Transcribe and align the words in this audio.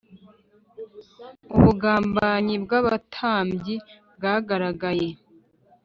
ubugambanyi 1.55 2.55
bw’abatambyi 2.63 3.75
bwaragaragaye 4.15 5.09